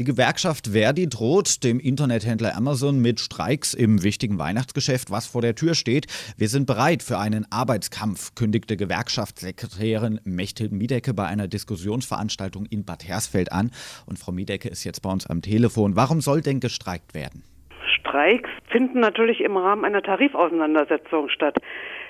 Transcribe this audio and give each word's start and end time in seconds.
Die 0.00 0.04
Gewerkschaft 0.04 0.68
Verdi 0.68 1.10
droht 1.10 1.62
dem 1.62 1.78
Internethändler 1.78 2.56
Amazon 2.56 3.02
mit 3.02 3.20
Streiks 3.20 3.74
im 3.74 4.02
wichtigen 4.02 4.38
Weihnachtsgeschäft, 4.38 5.10
was 5.10 5.26
vor 5.26 5.42
der 5.42 5.54
Tür 5.54 5.74
steht. 5.74 6.06
Wir 6.38 6.48
sind 6.48 6.66
bereit 6.66 7.02
für 7.02 7.18
einen 7.18 7.44
Arbeitskampf, 7.50 8.34
kündigte 8.34 8.78
Gewerkschaftssekretärin 8.78 10.18
Mechthild 10.24 10.72
Miedecke 10.72 11.12
bei 11.12 11.26
einer 11.26 11.48
Diskussionsveranstaltung 11.48 12.64
in 12.64 12.86
Bad 12.86 13.06
Hersfeld 13.06 13.52
an. 13.52 13.72
Und 14.06 14.18
Frau 14.18 14.32
Miedecke 14.32 14.70
ist 14.70 14.84
jetzt 14.84 15.02
bei 15.02 15.10
uns 15.10 15.26
am 15.26 15.42
Telefon. 15.42 15.96
Warum 15.96 16.22
soll 16.22 16.40
denn 16.40 16.60
gestreikt 16.60 17.12
werden? 17.12 17.44
Streiks 17.98 18.48
finden 18.70 19.00
natürlich 19.00 19.42
im 19.42 19.58
Rahmen 19.58 19.84
einer 19.84 20.00
Tarifauseinandersetzung 20.00 21.28
statt. 21.28 21.58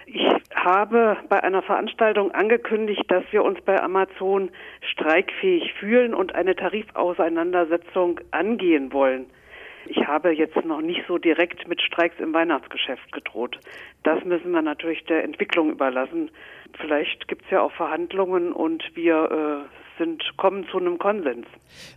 Ich 0.06 0.26
habe 0.54 1.16
bei 1.28 1.42
einer 1.42 1.62
Veranstaltung 1.62 2.32
angekündigt, 2.32 3.04
dass 3.08 3.24
wir 3.30 3.44
uns 3.44 3.60
bei 3.62 3.80
Amazon 3.80 4.50
streikfähig 4.80 5.72
fühlen 5.74 6.14
und 6.14 6.34
eine 6.34 6.56
Tarifauseinandersetzung 6.56 8.20
angehen 8.30 8.92
wollen. 8.92 9.26
Ich 9.90 10.06
habe 10.06 10.30
jetzt 10.30 10.54
noch 10.64 10.80
nicht 10.80 11.02
so 11.08 11.18
direkt 11.18 11.66
mit 11.66 11.82
Streiks 11.82 12.14
im 12.20 12.32
Weihnachtsgeschäft 12.32 13.10
gedroht. 13.10 13.58
Das 14.04 14.24
müssen 14.24 14.52
wir 14.52 14.62
natürlich 14.62 15.04
der 15.06 15.24
Entwicklung 15.24 15.68
überlassen. 15.68 16.30
Vielleicht 16.80 17.26
gibt 17.26 17.44
es 17.46 17.50
ja 17.50 17.60
auch 17.60 17.72
Verhandlungen 17.72 18.52
und 18.52 18.84
wir 18.94 19.66
äh, 19.68 19.98
sind, 19.98 20.22
kommen 20.36 20.64
zu 20.70 20.78
einem 20.78 20.96
Konsens. 21.00 21.44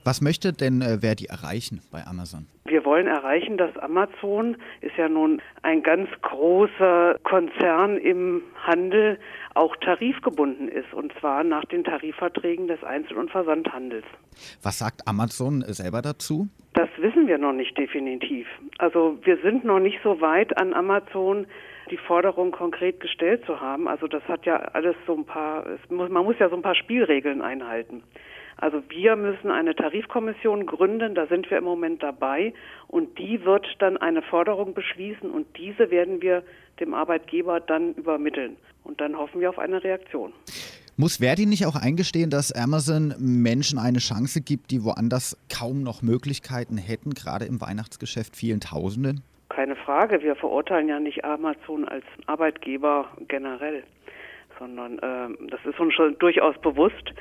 Was 0.04 0.22
möchte 0.22 0.54
denn 0.54 0.82
äh, 0.82 1.02
Verdi 1.02 1.26
erreichen 1.26 1.82
bei 1.92 2.04
Amazon? 2.08 2.48
Wir 2.66 2.84
wollen 2.84 3.06
erreichen, 3.06 3.60
dass 3.60 3.78
Amazon 3.78 4.58
ist 4.82 4.98
ja 4.98 5.08
nun 5.08 5.40
ein 5.62 5.84
ganz 5.84 6.10
großer 6.24 7.20
Konzern 7.24 7.98
im 7.98 8.42
Handel, 8.66 9.20
auch 9.54 9.76
tarifgebunden 9.76 10.68
ist 10.68 10.92
und 10.94 11.14
zwar 11.20 11.44
nach 11.44 11.66
den 11.66 11.84
Tarifverträgen 11.84 12.68
des 12.68 12.84
Einzel- 12.84 13.18
und 13.18 13.30
Versandhandels. 13.30 14.06
Was 14.64 14.80
sagt 14.80 15.08
Amazon 15.08 15.64
selber 15.68 16.02
dazu? 16.02 16.48
Das 16.74 16.90
wissen 16.98 17.13
wir 17.28 17.38
noch 17.38 17.54
nicht 17.54 17.78
definitiv. 17.78 18.48
Also 18.78 19.18
wir 19.24 19.38
sind 19.38 19.66
noch 19.66 19.80
nicht 19.80 20.00
so 20.04 20.22
weit 20.22 20.58
an 20.58 20.74
Amazon 20.74 21.48
die 21.90 21.98
Forderung 21.98 22.52
konkret 22.52 23.00
gestellt 23.00 23.46
zu 23.46 23.60
haben. 23.60 23.88
Also 23.88 24.08
das 24.08 24.24
hat 24.28 24.46
ja 24.46 24.56
alles 24.56 24.96
so 25.06 25.16
ein 25.16 25.26
paar, 25.26 25.66
muss, 25.90 26.10
man 26.10 26.24
muss 26.24 26.40
ja 26.40 26.50
so 26.50 26.56
ein 26.56 26.62
paar 26.62 26.76
Spielregeln 26.76 27.42
einhalten. 27.42 28.04
Also 28.58 28.82
wir 28.90 29.16
müssen 29.16 29.52
eine 29.52 29.76
Tarifkommission 29.76 30.66
gründen, 30.66 31.16
da 31.16 31.26
sind 31.26 31.50
wir 31.50 31.58
im 31.58 31.64
Moment 31.64 32.04
dabei 32.04 32.54
und 32.88 33.18
die 33.18 33.44
wird 33.44 33.68
dann 33.80 33.98
eine 33.98 34.22
Forderung 34.22 34.74
beschließen 34.74 35.30
und 35.30 35.58
diese 35.58 35.92
werden 35.92 36.22
wir 36.22 36.44
dem 36.80 36.94
Arbeitgeber 36.94 37.60
dann 37.60 37.94
übermitteln 37.96 38.58
und 38.84 39.02
dann 39.02 39.18
hoffen 39.18 39.42
wir 39.42 39.50
auf 39.50 39.60
eine 39.60 39.84
Reaktion. 39.84 40.34
Muss 40.96 41.18
Verdi 41.18 41.48
nicht 41.48 41.66
auch 41.66 41.76
eingestehen, 41.76 42.30
dass 42.30 42.52
Amazon 42.52 43.16
Menschen 43.18 43.80
eine 43.80 43.98
Chance 43.98 44.42
gibt, 44.42 44.70
die 44.70 44.84
woanders 44.84 45.36
kaum 45.50 45.82
noch 45.82 46.04
Möglichkeiten 46.04 46.78
hätten, 46.78 47.16
gerade 47.16 47.46
im 47.46 47.60
Weihnachtsgeschäft 47.60 48.36
vielen 48.36 48.60
Tausenden? 48.60 49.24
Keine 49.50 49.76
Frage, 49.76 50.22
wir 50.22 50.36
verurteilen 50.36 50.88
ja 50.88 51.00
nicht 51.00 51.26
Amazon 51.26 51.86
als 51.86 52.06
Arbeitgeber 52.28 53.08
generell, 53.28 53.82
sondern 54.60 55.00
ähm, 55.02 55.50
das 55.50 55.66
ist 55.66 55.80
uns 55.80 55.96
schon 55.96 56.16
durchaus 56.20 56.56
bewusst, 56.62 57.12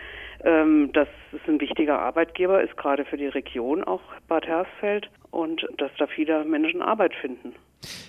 ähm, 0.44 0.90
dass 0.92 1.08
es 1.32 1.40
ein 1.48 1.60
wichtiger 1.60 1.98
Arbeitgeber 1.98 2.62
ist, 2.62 2.76
gerade 2.76 3.04
für 3.04 3.16
die 3.16 3.26
Region 3.26 3.84
auch 3.84 4.02
Bad 4.28 4.46
Hersfeld 4.46 5.10
und 5.30 5.66
dass 5.78 5.90
da 5.98 6.06
viele 6.06 6.44
Menschen 6.44 6.82
Arbeit 6.82 7.14
finden. 7.14 7.54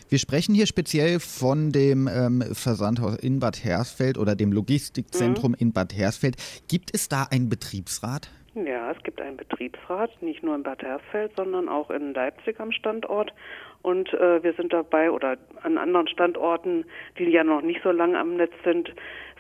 Wir 0.10 0.20
sprechen 0.20 0.54
hier 0.54 0.68
speziell 0.68 1.20
von 1.20 1.72
dem 1.72 2.08
ähm, 2.08 2.44
Versandhaus 2.54 3.18
in 3.18 3.40
Bad 3.40 3.64
Hersfeld 3.64 4.18
oder 4.18 4.36
dem 4.36 4.52
Logistikzentrum 4.52 5.52
mhm. 5.52 5.58
in 5.60 5.74
Bad 5.74 5.96
Hersfeld. 5.96 6.36
Gibt 6.68 6.94
es 6.94 7.10
da 7.10 7.28
einen 7.32 7.50
Betriebsrat? 7.50 8.30
Ja, 8.56 8.92
es 8.92 9.02
gibt 9.02 9.20
einen 9.20 9.38
Betriebsrat, 9.38 10.22
nicht 10.22 10.44
nur 10.44 10.54
in 10.56 10.62
Bad 10.62 10.84
Hersfeld, 10.84 11.32
sondern 11.36 11.68
auch 11.68 11.90
in 11.90 12.14
Leipzig 12.14 12.60
am 12.60 12.72
Standort. 12.72 13.34
Und 13.84 14.14
äh, 14.14 14.42
wir 14.42 14.54
sind 14.54 14.74
dabei, 14.74 15.12
oder 15.12 15.38
an 15.62 15.78
anderen 15.78 16.08
Standorten, 16.08 16.86
die 17.20 17.26
ja 17.26 17.44
noch 17.44 17.62
nicht 17.62 17.82
so 17.84 17.92
lange 17.92 18.18
am 18.18 18.38
Netz 18.38 18.54
sind, 18.64 18.90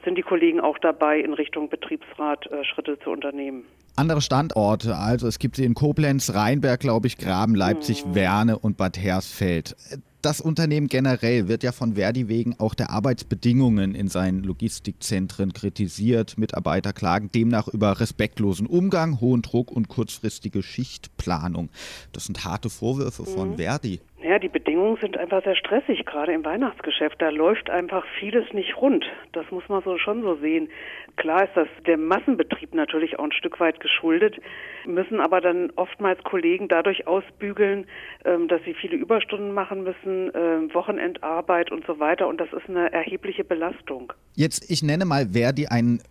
sind 0.04 0.18
die 0.18 0.22
Kollegen 0.22 0.60
auch 0.60 0.78
dabei, 0.78 1.20
in 1.20 1.34
Richtung 1.34 1.70
Betriebsrat 1.70 2.46
äh, 2.52 2.64
Schritte 2.66 3.00
zu 3.00 3.10
unternehmen. 3.10 3.64
Andere 3.96 4.22
Standorte, 4.22 4.96
also 4.96 5.28
es 5.28 5.40
gibt 5.40 5.56
sie 5.56 5.64
in 5.64 5.76
Koblenz, 5.76 6.34
Rheinberg, 6.34 6.82
glaube 6.82 7.08
ich, 7.08 7.18
Graben, 7.18 7.56
Leipzig, 7.56 8.06
mhm. 8.06 8.16
Werne 8.16 8.60
und 8.60 8.76
Bad 8.78 8.98
Hersfeld 8.98 9.76
das 10.24 10.40
Unternehmen 10.40 10.88
generell 10.88 11.50
wird 11.50 11.64
ja 11.64 11.74
von 11.74 11.96
Verdi 11.96 12.30
wegen 12.30 12.58
auch 12.58 12.74
der 12.74 12.90
Arbeitsbedingungen 12.92 13.94
in 13.94 14.08
seinen 14.08 14.42
Logistikzentren 14.44 15.52
kritisiert. 15.52 16.38
Mitarbeiter 16.38 16.94
klagen 16.94 17.30
demnach 17.30 17.68
über 17.68 18.00
respektlosen 18.00 18.66
Umgang, 18.66 19.20
hohen 19.20 19.42
Druck 19.42 19.70
und 19.70 19.90
kurzfristige 19.90 20.64
Schichtplanung. 20.64 21.70
Das 22.14 22.26
sind 22.26 22.46
harte 22.46 22.70
Vorwürfe 22.70 23.26
von 23.26 23.52
mhm. 23.52 23.58
Verdi. 23.58 24.00
Ja, 24.24 24.40
die 24.40 24.48
Bedingungen 24.48 24.98
sind 25.02 25.18
einfach 25.18 25.44
sehr 25.44 25.58
stressig, 25.58 26.06
gerade 26.06 26.32
im 26.32 26.46
Weihnachtsgeschäft. 26.46 27.22
Da 27.22 27.28
läuft 27.28 27.70
einfach 27.70 28.06
vieles 28.20 28.46
nicht 28.54 28.78
rund. 28.78 29.04
Das 29.34 29.44
muss 29.52 29.68
man 29.68 29.84
so 29.84 29.98
schon 29.98 30.22
so 30.22 30.36
sehen. 30.36 30.70
Klar 31.18 31.44
ist 31.44 31.52
das 31.56 31.68
der 31.86 31.98
Massenbetrieb 31.98 32.74
natürlich 32.74 33.20
auch 33.20 33.26
ein 33.26 33.34
Stück 33.34 33.60
weit 33.60 33.82
geschuldet, 33.82 34.40
müssen 34.86 35.20
aber 35.20 35.42
dann 35.42 35.72
oftmals 35.76 36.24
Kollegen 36.24 36.70
dadurch 36.70 37.06
ausbügeln, 37.06 37.86
ähm, 38.24 38.48
dass 38.48 38.64
sie 38.64 38.74
viele 38.74 38.96
Überstunden 38.96 39.52
machen 39.52 39.84
müssen, 39.84 40.32
ähm, 40.34 40.74
Wochenendarbeit 40.74 41.70
und 41.70 41.86
so 41.86 42.00
weiter. 42.00 42.30
Und 42.30 42.40
das 42.40 42.48
ist 42.54 42.70
eine 42.70 42.94
erhebliche 42.94 43.44
Belastung. 43.44 44.14
Jetzt, 44.36 44.72
ich 44.72 44.84
nenne 44.84 45.04
mal 45.04 45.34
Verdi 45.34 45.68
ein 45.68 46.02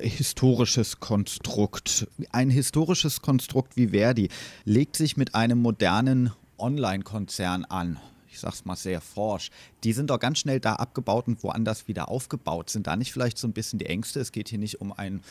historisches 0.00 1.00
Konstrukt. 1.00 2.08
Ein 2.32 2.48
historisches 2.48 3.20
Konstrukt 3.20 3.76
wie 3.76 3.88
Verdi 3.88 4.30
legt 4.64 4.96
sich 4.96 5.18
mit 5.18 5.34
einem 5.34 5.60
modernen 5.60 6.32
Online-Konzern 6.58 7.64
an. 7.64 7.98
Ich 8.30 8.40
sag's 8.40 8.64
mal 8.64 8.76
sehr 8.76 9.00
forsch. 9.00 9.50
Die 9.84 9.92
sind 9.92 10.10
doch 10.10 10.18
ganz 10.18 10.38
schnell 10.38 10.60
da 10.60 10.74
abgebaut 10.74 11.26
und 11.28 11.42
woanders 11.42 11.88
wieder 11.88 12.08
aufgebaut. 12.08 12.70
Sind 12.70 12.86
da 12.86 12.96
nicht 12.96 13.12
vielleicht 13.12 13.38
so 13.38 13.48
ein 13.48 13.52
bisschen 13.52 13.78
die 13.78 13.86
Ängste? 13.86 14.20
Es 14.20 14.32
geht 14.32 14.48
hier 14.48 14.58
nicht 14.58 14.80
um 14.80 14.92
ein 14.92 15.22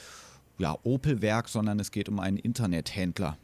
ja, 0.57 0.77
Opel-Werk, 0.83 1.49
sondern 1.49 1.79
es 1.79 1.91
geht 1.91 2.09
um 2.09 2.19
einen 2.19 2.37
Internethändler. 2.37 3.37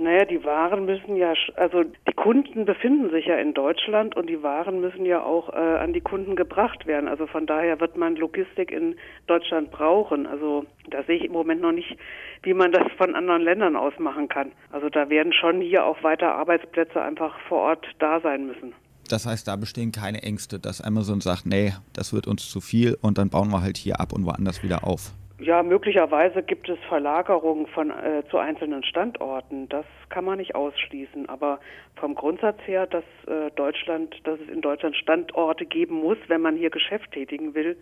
Naja, 0.00 0.24
die 0.24 0.44
Waren 0.44 0.84
müssen 0.84 1.16
ja, 1.16 1.32
also 1.56 1.82
die 1.82 2.12
Kunden 2.14 2.64
befinden 2.64 3.10
sich 3.10 3.26
ja 3.26 3.36
in 3.36 3.52
Deutschland 3.52 4.16
und 4.16 4.28
die 4.28 4.44
Waren 4.44 4.80
müssen 4.80 5.04
ja 5.04 5.24
auch 5.24 5.48
äh, 5.48 5.56
an 5.56 5.92
die 5.92 6.00
Kunden 6.00 6.36
gebracht 6.36 6.86
werden. 6.86 7.08
Also 7.08 7.26
von 7.26 7.46
daher 7.46 7.80
wird 7.80 7.96
man 7.96 8.14
Logistik 8.14 8.70
in 8.70 8.94
Deutschland 9.26 9.72
brauchen. 9.72 10.28
Also 10.28 10.66
da 10.88 11.02
sehe 11.02 11.16
ich 11.16 11.24
im 11.24 11.32
Moment 11.32 11.62
noch 11.62 11.72
nicht, 11.72 11.98
wie 12.44 12.54
man 12.54 12.70
das 12.70 12.84
von 12.96 13.16
anderen 13.16 13.42
Ländern 13.42 13.74
aus 13.74 13.92
machen 13.98 14.28
kann. 14.28 14.52
Also 14.70 14.88
da 14.88 15.10
werden 15.10 15.32
schon 15.32 15.60
hier 15.60 15.84
auch 15.84 16.00
weiter 16.04 16.32
Arbeitsplätze 16.32 17.02
einfach 17.02 17.36
vor 17.48 17.62
Ort 17.62 17.84
da 17.98 18.20
sein 18.20 18.46
müssen. 18.46 18.74
Das 19.08 19.26
heißt, 19.26 19.48
da 19.48 19.56
bestehen 19.56 19.90
keine 19.90 20.22
Ängste, 20.22 20.60
dass 20.60 20.80
Amazon 20.80 21.20
sagt, 21.20 21.44
nee, 21.44 21.72
das 21.92 22.12
wird 22.12 22.28
uns 22.28 22.48
zu 22.48 22.60
viel 22.60 22.96
und 23.02 23.18
dann 23.18 23.30
bauen 23.30 23.50
wir 23.50 23.62
halt 23.62 23.76
hier 23.76 23.98
ab 23.98 24.12
und 24.12 24.24
woanders 24.24 24.62
wieder 24.62 24.84
auf. 24.84 25.12
Ja, 25.40 25.62
möglicherweise 25.62 26.42
gibt 26.42 26.68
es 26.68 26.78
Verlagerungen 26.88 27.68
von 27.68 27.90
äh, 27.90 28.24
zu 28.28 28.38
einzelnen 28.38 28.82
Standorten. 28.82 29.68
Das 29.68 29.86
kann 30.08 30.24
man 30.24 30.38
nicht 30.38 30.56
ausschließen. 30.56 31.28
Aber 31.28 31.60
vom 31.94 32.16
Grundsatz 32.16 32.58
her, 32.66 32.86
dass 32.86 33.04
äh, 33.28 33.50
Deutschland, 33.54 34.16
dass 34.24 34.40
es 34.40 34.48
in 34.52 34.62
Deutschland 34.62 34.96
Standorte 34.96 35.64
geben 35.64 36.00
muss, 36.00 36.18
wenn 36.26 36.40
man 36.40 36.56
hier 36.56 36.70
Geschäft 36.70 37.12
tätigen 37.12 37.54
will, 37.54 37.76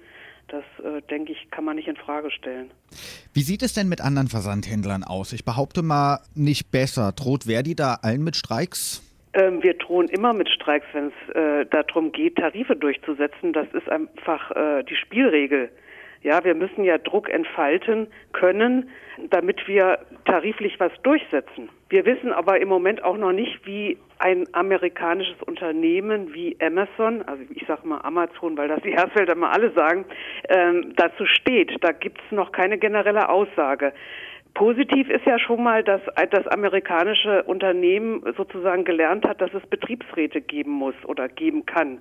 das 0.49 0.65
äh, 0.85 1.01
denke 1.11 1.33
ich, 1.33 1.51
kann 1.51 1.65
man 1.65 1.77
nicht 1.77 1.89
in 1.89 1.97
Frage 1.97 2.31
stellen. 2.31 2.71
Wie 3.33 3.41
sieht 3.41 3.63
es 3.63 3.73
denn 3.73 3.89
mit 3.89 4.03
anderen 4.03 4.29
Versandhändlern 4.29 5.03
aus? 5.03 5.33
Ich 5.33 5.45
behaupte 5.45 5.83
mal 5.83 6.21
nicht 6.35 6.71
besser. 6.71 7.13
Droht 7.13 7.45
Verdi 7.45 7.75
da 7.75 7.97
allen 8.03 8.23
mit 8.23 8.37
Streiks? 8.37 9.03
Ähm, 9.33 9.63
wir 9.63 9.75
drohen 9.75 10.09
immer 10.09 10.35
mit 10.35 10.49
Streiks, 10.51 10.87
wenn 10.93 11.09
es 11.09 11.35
äh, 11.35 11.67
darum 11.67 12.13
geht, 12.13 12.37
Tarife 12.37 12.77
durchzusetzen. 12.77 13.55
Das 13.55 13.67
ist 13.73 13.89
einfach 13.89 14.51
äh, 14.53 14.85
die 14.85 14.97
Spielregel. 14.97 15.71
Ja, 16.23 16.45
wir 16.45 16.55
müssen 16.55 16.85
ja 16.85 16.99
Druck 16.99 17.29
entfalten 17.29 18.09
können, 18.33 18.91
damit 19.31 19.67
wir 19.69 19.99
tariflich 20.25 20.79
was 20.81 20.93
durchsetzen. 21.03 21.69
Wir 21.89 22.05
wissen 22.05 22.33
aber 22.33 22.61
im 22.61 22.69
Moment 22.69 23.05
auch 23.05 23.17
noch 23.17 23.33
nicht, 23.33 23.65
wie 23.65 23.97
ein 24.19 24.45
amerikanisches 24.53 25.41
Unternehmen 25.43 26.35
wie 26.35 26.57
Amazon, 26.61 27.23
also 27.23 27.43
ich 27.55 27.67
sage 27.67 27.87
mal 27.87 28.01
Amazon, 28.01 28.57
weil 28.57 28.69
das 28.69 28.83
die 28.83 28.93
Hersfelder 28.93 29.35
mal 29.35 29.51
alle 29.51 29.71
sagen, 29.73 30.05
ähm, 30.49 30.95
dazu 30.97 31.27
steht. 31.27 31.73
Da 31.83 31.93
gibt 31.93 32.21
es 32.25 32.33
noch 32.33 32.53
keine 32.53 32.79
generelle 32.79 33.29
Aussage. 33.29 33.93
Positiv 34.55 35.11
ist 35.11 35.27
ja 35.27 35.39
schon 35.39 35.63
mal, 35.63 35.85
dass 35.85 36.01
das 36.31 36.47
amerikanische 36.49 37.43
Unternehmen 37.43 38.23
sozusagen 38.39 38.85
gelernt 38.85 39.27
hat, 39.27 39.43
dass 39.43 39.53
es 39.53 39.67
Betriebsräte 39.67 40.41
geben 40.41 40.73
muss 40.73 40.95
oder 41.05 41.29
geben 41.29 41.67
kann. 41.67 41.99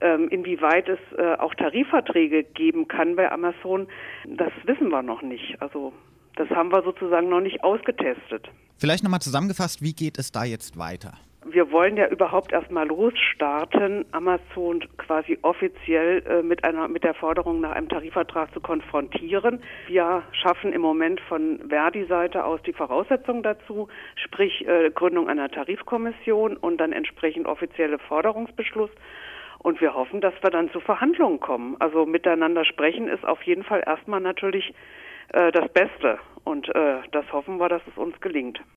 Ähm, 0.00 0.28
inwieweit 0.28 0.88
es 0.88 0.98
äh, 1.16 1.34
auch 1.38 1.54
Tarifverträge 1.54 2.44
geben 2.44 2.88
kann 2.88 3.16
bei 3.16 3.30
Amazon, 3.30 3.88
das 4.26 4.52
wissen 4.64 4.88
wir 4.88 5.02
noch 5.02 5.22
nicht. 5.22 5.60
Also 5.60 5.92
das 6.36 6.48
haben 6.50 6.72
wir 6.72 6.82
sozusagen 6.82 7.28
noch 7.28 7.40
nicht 7.40 7.62
ausgetestet. 7.62 8.48
Vielleicht 8.78 9.04
nochmal 9.04 9.20
zusammengefasst, 9.20 9.82
wie 9.82 9.92
geht 9.92 10.18
es 10.18 10.32
da 10.32 10.44
jetzt 10.44 10.78
weiter? 10.78 11.12
wir 11.52 11.70
wollen 11.70 11.96
ja 11.96 12.08
überhaupt 12.08 12.52
erstmal 12.52 12.86
losstarten, 12.86 14.04
Amazon 14.12 14.84
quasi 14.96 15.38
offiziell 15.42 16.22
äh, 16.26 16.42
mit 16.42 16.64
einer 16.64 16.88
mit 16.88 17.04
der 17.04 17.14
Forderung 17.14 17.60
nach 17.60 17.72
einem 17.72 17.88
Tarifvertrag 17.88 18.52
zu 18.52 18.60
konfrontieren. 18.60 19.60
Wir 19.86 20.22
schaffen 20.32 20.72
im 20.72 20.80
Moment 20.80 21.20
von 21.20 21.60
Verdi-Seite 21.68 22.44
aus 22.44 22.60
die 22.62 22.72
Voraussetzungen 22.72 23.42
dazu, 23.42 23.88
sprich 24.16 24.66
äh, 24.66 24.90
Gründung 24.90 25.28
einer 25.28 25.50
Tarifkommission 25.50 26.56
und 26.56 26.78
dann 26.78 26.92
entsprechend 26.92 27.46
offizielle 27.46 27.98
Forderungsbeschluss. 27.98 28.90
Und 29.62 29.80
wir 29.80 29.94
hoffen, 29.94 30.20
dass 30.20 30.34
wir 30.42 30.50
dann 30.50 30.70
zu 30.70 30.80
Verhandlungen 30.80 31.40
kommen. 31.40 31.76
Also 31.78 32.04
miteinander 32.04 32.64
sprechen 32.64 33.08
ist 33.08 33.24
auf 33.24 33.42
jeden 33.42 33.62
Fall 33.62 33.82
erstmal 33.86 34.20
natürlich 34.20 34.74
äh, 35.32 35.52
das 35.52 35.68
Beste. 35.72 36.18
Und 36.44 36.68
äh, 36.74 36.98
das 37.12 37.30
hoffen 37.32 37.58
wir, 37.58 37.68
dass 37.68 37.82
es 37.86 37.96
uns 37.96 38.20
gelingt. 38.20 38.60